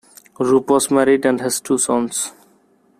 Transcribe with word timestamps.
Roop 0.39 0.67
was 0.71 0.89
married 0.89 1.27
and 1.27 1.39
has 1.41 1.61
two 1.61 1.77
sons. 1.77 2.31